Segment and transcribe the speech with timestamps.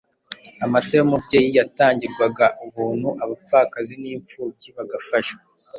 [0.63, 5.41] amata y'umubyeyi yatangirwaga ubuntu, abapfakazi n'imfubyi bagafashwa.